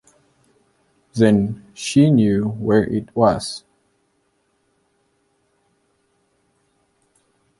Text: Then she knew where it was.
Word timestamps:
Then 1.13 1.63
she 1.75 2.09
knew 2.09 2.45
where 2.49 2.83
it 2.83 3.15
was. 3.15 3.63